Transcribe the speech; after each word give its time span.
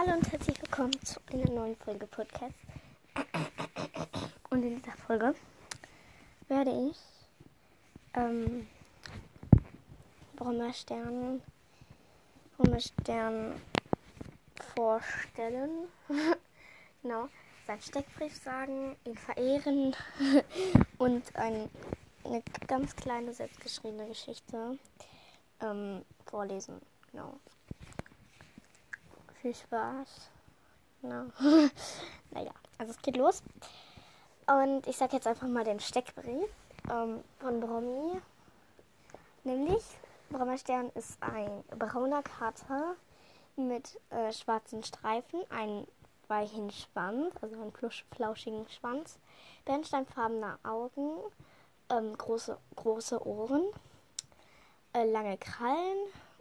Hallo 0.00 0.12
und 0.12 0.30
herzlich 0.30 0.62
willkommen 0.62 0.92
zu 1.04 1.18
einer 1.32 1.50
neuen 1.50 1.74
Folge 1.74 2.06
Podcast. 2.06 2.54
Und 4.48 4.62
in 4.62 4.76
dieser 4.76 4.96
Folge 4.96 5.34
werde 6.46 6.70
ich 6.88 6.96
ähm, 8.14 8.68
Brommerstern, 10.36 11.42
Brommerstern 12.56 13.60
vorstellen. 14.76 15.88
genau, 17.02 17.28
seinen 17.66 17.82
Steckbrief 17.82 18.40
sagen, 18.40 18.94
ihn 19.04 19.16
verehren 19.16 19.96
und 20.98 21.34
ein, 21.34 21.68
eine 22.22 22.44
ganz 22.68 22.94
kleine 22.94 23.34
selbstgeschriebene 23.34 24.06
Geschichte 24.06 24.78
ähm, 25.60 26.04
vorlesen. 26.24 26.80
Genau. 27.10 27.40
Viel 29.40 29.54
Spaß. 29.54 30.30
Genau. 31.02 31.26
naja, 32.30 32.50
also 32.76 32.92
es 32.92 33.02
geht 33.02 33.16
los. 33.16 33.42
Und 34.46 34.86
ich 34.86 34.96
sage 34.96 35.14
jetzt 35.14 35.26
einfach 35.26 35.46
mal 35.46 35.64
den 35.64 35.78
Steckbrief 35.78 36.50
ähm, 36.90 37.22
von 37.38 37.60
Bromi. 37.60 38.20
Nämlich, 39.44 39.84
Brommerstern 40.30 40.90
ist 40.94 41.22
ein 41.22 41.64
brauner 41.78 42.22
Kater 42.22 42.96
mit 43.56 44.00
äh, 44.10 44.32
schwarzen 44.32 44.82
Streifen, 44.82 45.40
einen 45.50 45.86
weichen 46.28 46.70
Schwanz, 46.70 47.34
also 47.40 47.54
einen 47.60 47.72
flauschigen 48.10 48.68
Schwanz, 48.68 49.18
bernsteinfarbene 49.64 50.58
Augen, 50.64 51.18
ähm, 51.90 52.16
große, 52.16 52.58
große 52.76 53.26
Ohren, 53.26 53.62
äh, 54.92 55.04
lange 55.04 55.38
Krallen 55.38 55.98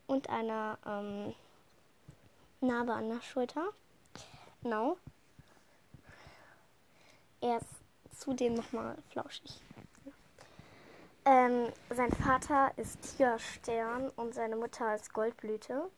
und 0.08 0.30
eine 0.30 0.78
ähm, 0.86 1.36
Narbe 2.62 2.94
an 2.94 3.10
der 3.10 3.22
Schulter. 3.22 3.70
Genau. 4.64 4.98
Er 7.42 7.58
ist 7.58 8.20
zudem 8.20 8.56
nochmal 8.56 8.98
flauschig. 9.10 9.62
Ähm, 11.26 11.72
sein 11.90 12.12
Vater 12.12 12.72
ist 12.78 13.02
Tigerstern 13.02 14.10
und 14.16 14.34
seine 14.34 14.56
Mutter 14.56 14.96
ist 14.96 15.14
Goldblüte. 15.14 15.90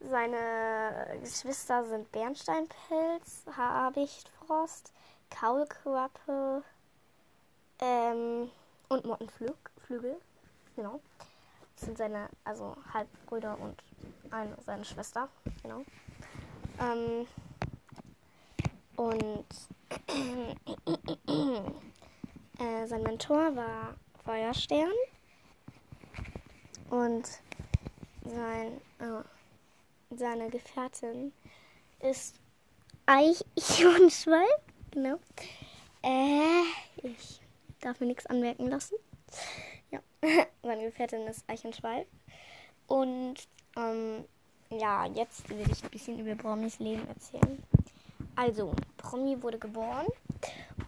Seine 0.00 1.18
Geschwister 1.20 1.84
sind 1.84 2.10
Bernsteinpilz, 2.12 3.44
Habichtfrost, 3.56 4.92
Kaulquappe 5.30 6.62
ähm, 7.80 8.50
und 8.88 9.04
Mottenflügel. 9.04 10.20
Genau. 10.76 11.00
Sind 11.82 11.98
seine, 11.98 12.28
also 12.44 12.76
Halbbrüder 12.94 13.58
und 13.58 13.82
eine, 14.30 14.56
seine 14.64 14.84
Schwester. 14.84 15.28
Genau. 15.62 15.84
Ähm, 16.80 17.26
und 18.96 19.44
äh, 22.58 22.86
sein 22.86 23.02
Mentor 23.02 23.56
war 23.56 23.94
Feuerstern. 24.24 24.92
Und 26.90 27.26
sein, 28.24 28.80
äh, 29.00 29.22
seine 30.16 30.50
Gefährtin 30.50 31.32
ist 32.00 32.36
Eichhornschwein. 33.06 34.46
Genau. 34.92 35.18
Äh, 36.02 36.64
ich 37.02 37.40
darf 37.80 37.98
mir 37.98 38.06
nichts 38.06 38.26
anmerken 38.26 38.68
lassen. 38.68 38.94
Seine 40.62 40.84
Gefährtin 40.84 41.26
ist 41.26 41.48
Eichenschweif. 41.48 42.06
Und 42.86 43.34
ähm, 43.76 44.24
ja, 44.70 45.06
jetzt 45.06 45.48
will 45.48 45.60
ich 45.70 45.82
ein 45.82 45.90
bisschen 45.90 46.18
über 46.18 46.34
Bromis 46.34 46.78
Leben 46.78 47.06
erzählen. 47.08 47.62
Also, 48.36 48.74
Promi 48.96 49.42
wurde 49.42 49.58
geboren 49.58 50.06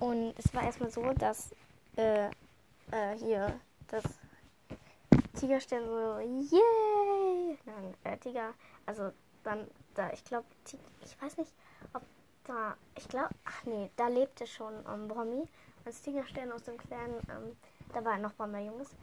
und 0.01 0.35
es 0.39 0.55
war 0.55 0.63
erstmal 0.63 0.91
so, 0.91 1.13
dass 1.13 1.51
äh, 1.97 2.27
äh, 2.91 3.19
hier 3.19 3.61
das 3.89 4.05
Tigerstern 5.39 5.85
so, 5.85 6.19
yay! 6.21 7.59
Nein, 7.67 7.95
äh, 8.05 8.17
Tiger, 8.17 8.55
also 8.87 9.11
dann, 9.43 9.67
da, 9.95 10.11
ich 10.13 10.25
glaube, 10.25 10.47
ich 11.05 11.21
weiß 11.21 11.37
nicht, 11.37 11.53
ob 11.93 12.03
da, 12.45 12.77
ich 12.97 13.09
glaube, 13.09 13.35
ach 13.45 13.65
nee, 13.67 13.91
da 13.97 14.09
lebte 14.09 14.47
schon 14.47 14.73
ähm, 14.91 15.07
Bromi, 15.09 15.47
als 15.85 16.01
Tigerstern 16.01 16.51
aus 16.53 16.63
dem 16.63 16.79
Clan, 16.79 17.11
ähm, 17.29 17.57
da 17.93 18.03
war 18.05 18.13
er 18.13 18.21
noch 18.21 18.39
mehr 18.47 18.65
Junges, 18.65 18.97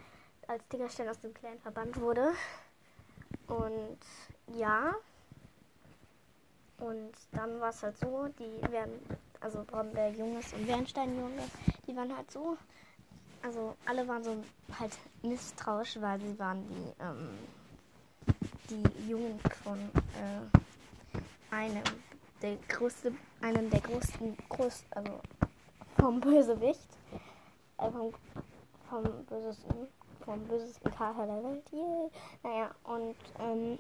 als 0.51 0.67
Tigerstern 0.67 1.07
aus 1.07 1.19
dem 1.21 1.33
Clan 1.33 1.57
verbannt 1.59 1.99
wurde. 1.99 2.33
Und 3.47 3.97
ja, 4.57 4.93
und 6.77 7.11
dann 7.31 7.59
war 7.61 7.69
es 7.69 7.81
halt 7.83 7.97
so, 7.97 8.27
die 8.37 8.71
werden, 8.71 8.99
also 9.39 9.63
Brombeer 9.63 10.09
Junges 10.09 10.51
und 10.53 10.67
Bernstein 10.67 11.17
Junges, 11.17 11.49
die 11.87 11.95
waren 11.95 12.15
halt 12.15 12.29
so, 12.29 12.57
also 13.43 13.75
alle 13.85 14.05
waren 14.07 14.23
so 14.23 14.43
halt 14.77 14.97
misstrauisch, 15.21 16.01
weil 16.01 16.19
sie 16.19 16.37
waren 16.37 16.67
die, 16.67 16.93
ähm, 17.01 17.29
die 18.69 19.09
Jungen 19.09 19.39
von 19.63 19.79
äh, 19.79 21.55
einem 21.55 21.83
der 22.41 22.57
größte, 22.67 23.13
einem 23.41 23.69
der 23.69 23.79
größten, 23.79 24.37
größten, 24.49 24.91
also 24.91 25.21
vom 25.97 26.19
Bösewicht, 26.19 26.89
äh, 27.77 27.89
vom, 27.89 28.13
vom 28.89 29.25
bösesten, 29.25 29.87
vom 30.31 30.47
bösesten 30.47 30.91
Kater 30.91 31.25
der 31.25 31.43
Welt. 31.43 31.71
Naja, 32.43 32.71
und 32.83 33.15
ähm, 33.39 33.77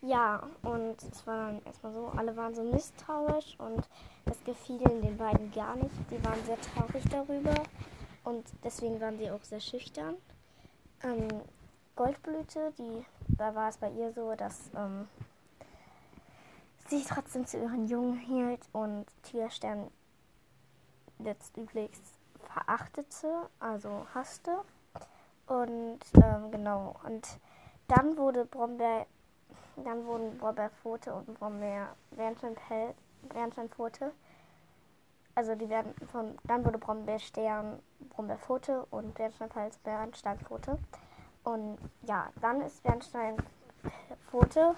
ja, 0.00 0.48
und 0.62 0.96
es 1.02 1.26
war 1.26 1.48
dann 1.48 1.62
erstmal 1.64 1.92
so, 1.92 2.12
alle 2.16 2.36
waren 2.36 2.54
so 2.54 2.62
misstrauisch 2.62 3.56
und 3.58 3.86
das 4.24 4.42
gefiel 4.44 4.78
den 4.78 5.16
beiden 5.18 5.50
gar 5.52 5.76
nicht. 5.76 5.94
Die 6.10 6.24
waren 6.24 6.42
sehr 6.44 6.58
traurig 6.60 7.04
darüber 7.10 7.54
und 8.24 8.44
deswegen 8.64 9.00
waren 9.00 9.18
sie 9.18 9.30
auch 9.30 9.42
sehr 9.42 9.60
schüchtern. 9.60 10.16
Ähm, 11.02 11.28
Goldblüte, 11.94 12.72
die, 12.78 13.04
da 13.36 13.54
war 13.54 13.68
es 13.68 13.76
bei 13.76 13.90
ihr 13.90 14.12
so, 14.12 14.34
dass 14.34 14.70
ähm, 14.74 15.08
sie 16.88 17.04
trotzdem 17.04 17.46
zu 17.46 17.58
ihren 17.58 17.86
Jungen 17.88 18.18
hielt 18.18 18.60
und 18.72 19.06
Tierstern 19.24 19.90
letztüblichst 21.18 22.15
verachtete, 22.56 23.48
also 23.60 24.06
hasste. 24.14 24.62
Und 25.46 26.00
ähm, 26.14 26.50
genau, 26.50 26.96
und 27.04 27.38
dann 27.88 28.16
wurde 28.16 28.44
Brombeer 28.44 29.06
dann 29.76 30.06
wurden 30.06 30.38
Brombeerpfote 30.38 31.14
und 31.14 31.38
Brombeer 31.38 31.94
Bernsteinpfote. 32.12 34.12
Also 35.34 35.54
die 35.54 35.68
werden 35.68 35.94
von. 36.10 36.38
Dann 36.44 36.64
wurde 36.64 36.78
Brombeerstern, 36.78 37.78
Brombeerpfote 38.10 38.86
und 38.90 39.14
Bernsteinpfalz 39.14 39.76
Bernsteinpfote. 39.78 40.78
Und 41.44 41.78
ja, 42.02 42.30
dann 42.40 42.62
ist 42.62 42.82
Bernsteinpfote 42.82 44.74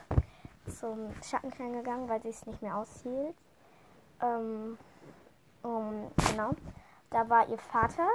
zum 0.66 1.14
Schattenkern 1.22 1.74
gegangen, 1.74 2.08
weil 2.08 2.20
sie 2.22 2.30
es 2.30 2.44
nicht 2.44 2.60
mehr 2.60 2.76
aushielt. 2.76 3.36
Ähm, 4.20 4.76
um, 5.62 6.10
genau. 6.30 6.50
Da 7.10 7.28
war 7.28 7.48
ihr 7.48 7.58
Vater, 7.58 8.08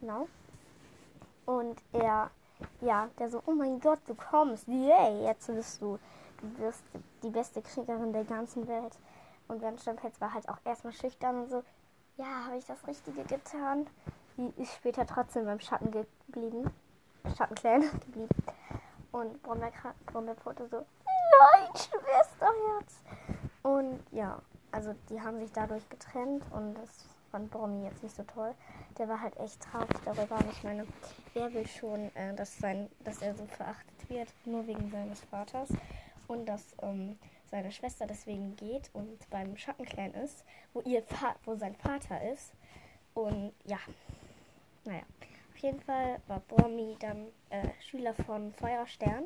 genau. 0.00 0.28
Und 1.46 1.82
er, 1.92 2.30
ja, 2.80 3.08
der 3.18 3.30
so, 3.30 3.42
oh 3.46 3.52
mein 3.52 3.80
Gott, 3.80 4.00
du 4.06 4.14
kommst, 4.14 4.66
yay, 4.68 5.24
jetzt 5.24 5.46
bist 5.46 5.80
du 5.80 5.98
du 6.40 6.58
wirst 6.58 6.82
die 7.22 7.30
beste 7.30 7.62
Kriegerin 7.62 8.12
der 8.12 8.24
ganzen 8.24 8.66
Welt. 8.68 8.98
Und 9.48 9.60
Bernsteinpelz 9.60 10.20
war 10.20 10.34
halt 10.34 10.48
auch 10.48 10.58
erstmal 10.64 10.92
schüchtern 10.92 11.42
und 11.42 11.50
so, 11.50 11.62
ja, 12.16 12.46
habe 12.46 12.56
ich 12.56 12.66
das 12.66 12.86
Richtige 12.86 13.22
getan? 13.24 13.86
Die 14.36 14.52
ist 14.60 14.74
später 14.74 15.06
trotzdem 15.06 15.46
beim 15.46 15.60
Schatten 15.60 15.90
geblieben. 15.90 16.70
Schattenclan 17.36 17.82
geblieben. 18.00 18.28
Und 19.10 19.42
Brombeerpfote 19.42 20.68
so, 20.68 20.84
nein, 21.04 21.68
Schwesterherz. 21.74 23.02
Und 23.62 24.00
ja, 24.12 24.40
also 24.70 24.94
die 25.08 25.20
haben 25.20 25.38
sich 25.38 25.52
dadurch 25.52 25.88
getrennt 25.88 26.44
und 26.52 26.74
das 26.74 27.06
fand 27.30 27.50
Brommi 27.50 27.84
jetzt 27.84 28.02
nicht 28.02 28.14
so 28.14 28.22
toll. 28.22 28.54
Der 28.98 29.08
war 29.08 29.20
halt 29.20 29.36
echt 29.38 29.60
traurig 29.60 29.96
darüber. 30.04 30.36
Und 30.36 30.50
ich 30.52 30.62
meine, 30.62 30.86
wer 31.34 31.52
will 31.52 31.66
schon, 31.66 32.14
äh, 32.14 32.34
dass, 32.34 32.58
sein, 32.58 32.88
dass 33.04 33.22
er 33.22 33.34
so 33.34 33.46
verachtet 33.46 34.08
wird, 34.08 34.28
nur 34.44 34.66
wegen 34.66 34.90
seines 34.90 35.20
Vaters 35.20 35.68
und 36.26 36.46
dass 36.46 36.74
ähm, 36.82 37.18
seine 37.50 37.72
Schwester 37.72 38.06
deswegen 38.06 38.56
geht 38.56 38.90
und 38.92 39.28
beim 39.30 39.56
Schattenclan 39.56 40.12
ist, 40.14 40.44
wo, 40.72 40.80
ihr 40.82 41.02
wo 41.44 41.54
sein 41.56 41.74
Vater 41.74 42.30
ist. 42.30 42.52
Und 43.14 43.52
ja, 43.64 43.78
naja, 44.84 45.02
auf 45.52 45.58
jeden 45.58 45.80
Fall 45.80 46.20
war 46.28 46.40
Bormi 46.40 46.96
dann 47.00 47.26
äh, 47.50 47.68
Schüler 47.80 48.14
von 48.14 48.52
Feuerstern. 48.52 49.24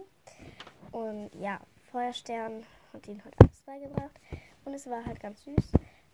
Und 0.93 1.31
ja, 1.35 1.61
Feuerstern 1.91 2.65
hat 2.93 3.07
ihn 3.09 3.23
halt 3.25 3.35
alles 3.39 3.63
beigebracht. 3.63 4.19
Und 4.65 4.75
es 4.75 4.89
war 4.89 5.05
halt 5.05 5.21
ganz 5.21 5.43
süß. 5.45 5.73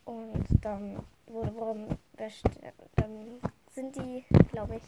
Und 0.09 0.47
dann 0.63 1.05
wurde 1.27 1.51
Brombeerstern, 1.51 2.55
dann 2.97 3.41
sind 3.75 3.95
die, 3.95 4.25
glaube 4.51 4.77
ich, 4.77 4.83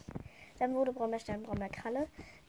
dann 0.57 0.73
wurde 0.73 0.91
Brombeerstern 0.93 1.43
Brombeerkralle. 1.43 2.07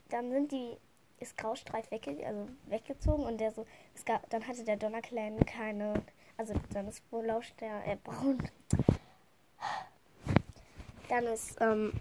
Dann 0.09 0.31
sind 0.31 0.51
die 0.51 0.77
ist 1.19 1.37
Graustreif 1.37 1.89
wegge 1.91 2.25
also 2.25 2.47
weggezogen 2.65 3.25
und 3.25 3.39
der 3.39 3.51
so, 3.51 3.67
es 3.93 4.03
gab, 4.03 4.27
dann 4.31 4.45
hatte 4.47 4.63
der 4.63 4.75
Donnerclan 4.75 5.45
keine, 5.45 6.01
also 6.35 6.55
dann 6.73 6.87
ist 6.87 7.03
der 7.61 7.87
äh, 7.87 7.95
braun. 8.03 8.39
Dann 11.09 11.25
ist 11.25 11.55
ähm, 11.61 11.93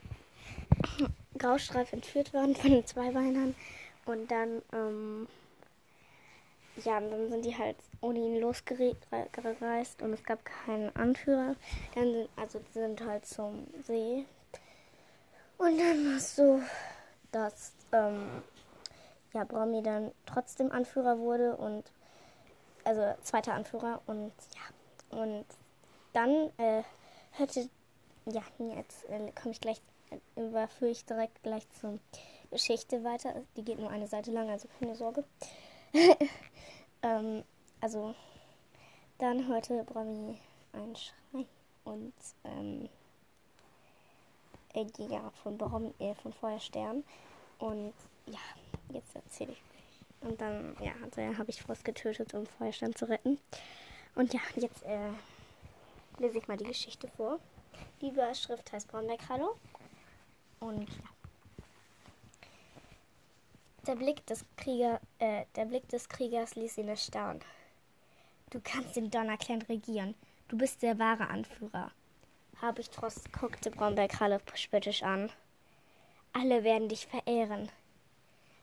Graustreif 1.39 1.93
entführt 1.93 2.33
worden 2.33 2.57
von 2.57 2.71
den 2.71 2.87
Zweibeinern 2.87 3.55
und 4.07 4.31
dann, 4.31 4.63
ähm, 4.73 5.29
ja, 6.85 7.01
dann 7.01 7.31
sind 7.31 7.45
die 7.45 7.57
halt 7.57 7.77
ohne 8.01 8.19
ihn 8.19 8.41
losgereist 8.41 10.03
und 10.03 10.13
es 10.13 10.25
gab 10.25 10.45
keinen 10.45 10.95
Anführer. 10.97 11.55
Dann 11.95 12.13
sind, 12.13 12.29
also 12.37 12.61
sind 12.73 13.05
halt 13.05 13.27
zum 13.27 13.67
See. 13.87 14.25
Und 15.59 15.79
dann 15.79 16.07
war 16.07 16.17
es 16.17 16.35
so, 16.35 16.61
dass 17.31 17.73
ähm, 17.93 18.43
ja, 19.33 19.45
Bromi 19.45 19.83
dann 19.83 20.13
trotzdem 20.27 20.73
Anführer 20.73 21.19
wurde 21.19 21.57
und 21.57 21.85
also 22.85 23.15
zweiter 23.23 23.55
Anführer 23.55 24.03
und 24.07 24.33
ja 24.55 25.19
und 25.19 25.45
dann 26.13 26.51
äh, 26.59 26.83
hörte 27.33 27.69
ja 28.27 28.43
jetzt 28.77 29.09
äh, 29.09 29.31
komme 29.41 29.53
ich 29.53 29.61
gleich 29.61 29.81
überführe 30.37 30.91
ich 30.91 31.05
direkt 31.05 31.43
gleich 31.43 31.69
zur 31.71 31.99
Geschichte 32.51 33.03
weiter. 33.03 33.35
Die 33.57 33.65
geht 33.65 33.79
nur 33.79 33.91
eine 33.91 34.07
Seite 34.07 34.31
lang, 34.31 34.51
also 34.51 34.69
keine 34.79 34.95
Sorge. 34.95 35.25
ähm, 37.03 37.45
also 37.81 38.15
dann 39.19 39.47
hörte 39.47 39.85
Bromi 39.85 40.39
einen 40.73 40.97
Schrei 40.97 41.47
und 41.85 42.15
ähm, 42.45 42.89
äh, 44.75 44.87
ja, 45.09 45.31
von 45.43 45.59
Brom, 45.59 45.93
äh, 45.99 46.15
von 46.15 46.33
Feuerstern. 46.33 47.05
Und 47.59 47.93
ja, 48.27 48.39
jetzt 48.93 49.15
erzähle 49.15 49.53
ich. 49.53 49.63
Und 50.21 50.41
dann, 50.41 50.77
ja, 50.81 50.93
also, 51.03 51.37
habe 51.37 51.51
ich 51.51 51.63
Frost 51.63 51.85
getötet, 51.85 52.33
um 52.35 52.47
Feuerstern 52.47 52.95
zu 52.95 53.09
retten. 53.09 53.39
Und 54.15 54.33
ja, 54.33 54.41
jetzt 54.57 54.83
äh, 54.85 55.11
lese 56.19 56.39
ich 56.39 56.49
mal 56.49 56.57
die 56.57 56.65
Geschichte 56.65 57.09
vor. 57.17 57.39
Die 58.01 58.09
Überschrift 58.09 58.73
heißt 58.73 58.89
Braunberg-Hallo. 58.89 59.57
Und 60.61 60.89
ja. 60.89 61.12
Der 63.87 63.97
Blick 63.97 64.25
des 64.27 64.45
Krieger, 64.57 65.01
äh, 65.19 65.45
der 65.57 65.65
Blick 65.65 65.89
des 65.89 66.09
Kriegers 66.09 66.55
ließ 66.55 66.79
ihn 66.79 66.87
erstarren. 66.87 67.41
Du 68.51 68.61
kannst 68.63 68.95
den 68.95 69.11
Donnerclan 69.11 69.63
regieren. 69.63 70.15
Du 70.47 70.57
bist 70.57 70.83
der 70.83 71.01
wahre 71.01 71.27
Anführer. 71.29 71.91
Habe 72.61 72.81
ich 72.81 72.91
Trost 72.91 73.33
guckte 73.33 73.73
Bromberg 73.73 74.21
Halle 74.21 74.41
spöttisch 74.55 75.03
an. 75.03 75.31
Alle 76.33 76.63
werden 76.63 76.89
dich 76.89 77.09
verehren. 77.09 77.71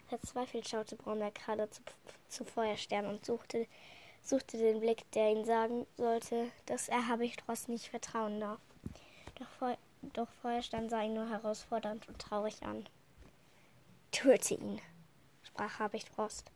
Verzweifelt 0.08 0.70
schaute 0.70 0.96
Bromberg 0.96 1.46
Halle 1.48 1.70
zu, 1.70 1.82
zu 2.30 2.46
Feuerstern 2.46 3.06
und 3.06 3.26
suchte, 3.26 3.68
suchte 4.24 4.58
den 4.58 4.80
Blick, 4.80 5.12
der 5.12 5.32
ihm 5.32 5.44
sagen 5.44 5.86
sollte, 5.98 6.50
dass 6.66 6.88
er 6.88 7.10
Habichtrost 7.10 7.68
nicht 7.68 7.90
vertrauen 7.90 8.40
darf. 8.40 8.62
Doch, 9.36 9.50
Feu 9.60 9.76
doch 10.14 10.30
Feuerstern 10.42 10.88
sah 10.88 11.02
ihn 11.02 11.14
nur 11.14 11.30
herausfordernd 11.30 12.08
und 12.08 12.20
traurig 12.20 12.64
an. 12.64 12.86
Töte 14.12 14.54
ihn, 14.54 14.80
sprach 15.50 15.80
Habichtrost. 15.80 16.52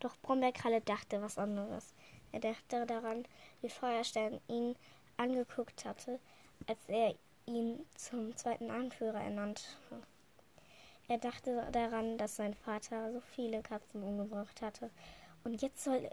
Doch 0.00 0.16
Brombeerkralle 0.22 0.80
dachte 0.80 1.20
was 1.20 1.38
anderes. 1.38 1.94
Er 2.32 2.40
dachte 2.40 2.86
daran, 2.86 3.24
wie 3.60 3.68
Feuerstein 3.68 4.40
ihn 4.48 4.76
angeguckt 5.16 5.84
hatte, 5.84 6.20
als 6.66 6.78
er 6.88 7.14
ihn 7.46 7.84
zum 7.94 8.36
zweiten 8.36 8.70
Anführer 8.70 9.20
ernannt. 9.20 9.76
Er 11.08 11.18
dachte 11.18 11.68
daran, 11.72 12.18
dass 12.18 12.36
sein 12.36 12.54
Vater 12.54 13.12
so 13.12 13.20
viele 13.20 13.62
Katzen 13.62 14.02
umgebracht 14.02 14.62
hatte. 14.62 14.90
Und 15.42 15.60
jetzt 15.60 15.82
soll, 15.82 16.08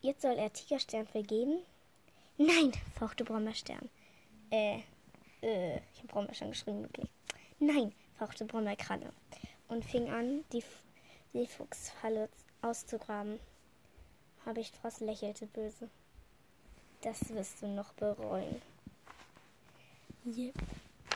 jetzt 0.00 0.22
soll 0.22 0.34
er 0.34 0.52
Tigerstern 0.52 1.06
vergeben? 1.06 1.58
Nein, 2.38 2.72
fauchte 2.98 3.24
Brombeerstern. 3.24 3.90
Äh, 4.50 4.80
äh, 5.42 5.76
ich 5.92 5.98
habe 5.98 6.08
Brombeerstern 6.08 6.50
geschrieben, 6.50 6.82
wirklich. 6.82 7.10
Nein, 7.58 7.92
fauchte 8.18 8.44
Brombeerkralle 8.44 9.12
und 9.68 9.84
fing 9.84 10.08
an, 10.10 10.44
die, 10.52 10.64
die 11.34 11.46
Fuchsfalle 11.46 12.28
auszugraben. 12.62 13.38
Aber 14.46 14.60
ich 14.60 14.70
Frost 14.70 15.00
lächelte 15.00 15.46
böse. 15.46 15.90
Das 17.02 17.28
wirst 17.34 17.60
du 17.62 17.66
noch 17.66 17.92
bereuen. 17.94 18.62
Yep. 20.24 20.54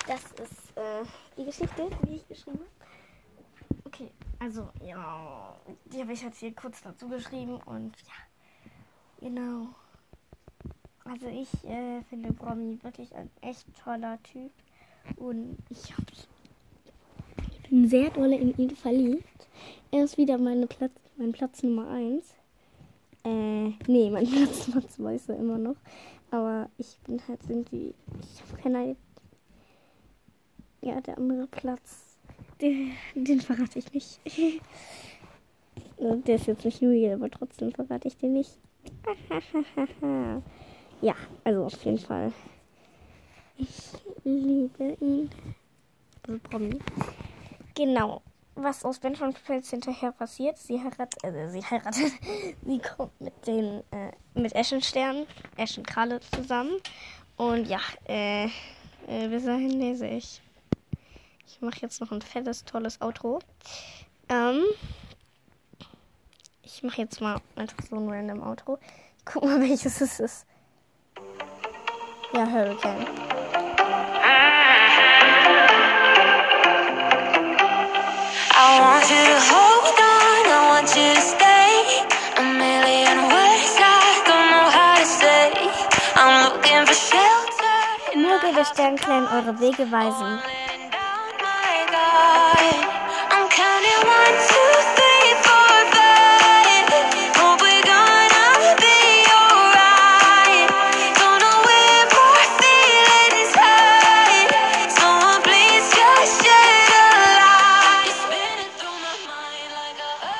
Das 0.06 0.22
ist 0.32 0.76
äh, 0.76 1.04
die 1.36 1.44
Geschichte, 1.44 1.90
die 2.04 2.16
ich 2.16 2.28
geschrieben 2.28 2.58
habe. 2.58 2.68
Okay, 3.84 4.10
also 4.38 4.68
ja, 4.84 5.56
die 5.86 6.00
habe 6.00 6.12
ich 6.12 6.22
jetzt 6.22 6.40
hier 6.40 6.54
kurz 6.54 6.82
dazu 6.82 7.08
geschrieben 7.08 7.60
und 7.64 7.94
ja, 8.06 9.26
genau. 9.26 9.68
Also 11.04 11.26
ich 11.28 11.64
äh, 11.64 12.02
finde 12.02 12.32
Bromi 12.32 12.78
wirklich 12.82 13.14
ein 13.14 13.30
echt 13.40 13.66
toller 13.82 14.22
Typ 14.22 14.52
und 15.16 15.56
ich, 15.70 15.96
hab, 15.96 16.04
ich 16.10 17.70
bin 17.70 17.88
sehr 17.88 18.10
doll 18.10 18.32
in 18.32 18.56
ihn 18.58 18.76
verliebt. 18.76 19.46
Er 19.90 20.04
ist 20.04 20.18
wieder 20.18 20.36
meine 20.36 20.66
Platz, 20.66 20.92
mein 21.16 21.32
Platz 21.32 21.62
Nummer 21.62 21.88
1. 21.90 22.34
Äh, 23.24 23.68
nee, 23.86 24.10
mein 24.10 24.26
Platz 24.30 24.68
Nummer 24.68 24.86
2 24.86 25.14
ist 25.14 25.28
er 25.30 25.38
immer 25.38 25.56
noch. 25.56 25.76
Aber 26.30 26.68
ich 26.76 26.98
bin 27.06 27.20
halt 27.26 27.40
irgendwie. 27.48 27.94
Ich 28.20 28.42
habe 28.42 28.62
keine. 28.62 28.96
Ja, 30.82 31.00
der 31.00 31.16
andere 31.16 31.46
Platz. 31.46 32.18
Den, 32.60 32.92
den 33.14 33.40
verrate 33.40 33.78
ich 33.78 33.92
nicht. 33.94 34.20
der 35.98 36.34
ist 36.34 36.46
jetzt 36.46 36.64
nicht 36.66 36.82
real, 36.82 37.14
aber 37.14 37.30
trotzdem 37.30 37.72
verrate 37.72 38.08
ich 38.08 38.16
den 38.18 38.34
nicht. 38.34 38.58
ja, 41.00 41.14
also 41.44 41.64
auf 41.64 41.84
jeden 41.84 41.98
Fall. 41.98 42.32
Ich 43.56 43.92
liebe 44.24 44.96
ihn. 45.00 45.30
Also 46.26 46.38
Promi. 46.40 46.78
Genau. 47.74 48.22
Was 48.60 48.84
aus 48.84 48.98
Ben 48.98 49.14
von 49.14 49.32
Fels 49.34 49.70
hinterher 49.70 50.10
passiert, 50.10 50.58
sie 50.58 50.82
heiratet, 50.82 51.22
also 51.22 51.48
sie 51.48 51.64
heiratet, 51.64 52.12
sie 52.64 52.78
kommt 52.80 53.20
mit 53.20 53.46
den, 53.46 53.84
äh, 53.92 54.10
mit 54.34 54.52
Eschenstern, 54.52 55.26
Eschenkralle 55.56 56.18
zusammen. 56.34 56.72
Und 57.36 57.68
ja, 57.68 57.78
äh, 58.08 58.46
äh, 59.06 59.28
bis 59.28 59.44
dahin 59.44 59.70
lese 59.78 60.08
ich. 60.08 60.42
Ich 61.46 61.60
mache 61.60 61.78
jetzt 61.82 62.00
noch 62.00 62.10
ein 62.10 62.20
fettes, 62.20 62.64
tolles 62.64 63.00
Outro. 63.00 63.38
Ähm, 64.28 64.64
ich 66.62 66.82
mache 66.82 67.02
jetzt 67.02 67.20
mal 67.20 67.40
einfach 67.54 67.78
so 67.88 67.94
ein 67.94 68.08
random 68.08 68.42
Outro. 68.42 68.78
Ich 69.18 69.24
guck 69.24 69.44
mal, 69.44 69.60
welches 69.68 70.00
es 70.00 70.18
ist. 70.18 70.46
Ja, 72.34 72.44
Hurricane. 72.44 73.27
Sternklein 88.64 89.26
eure 89.26 89.60
Wege 89.60 89.90
weisen. 89.90 90.40